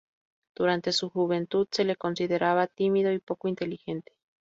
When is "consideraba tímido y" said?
1.95-3.19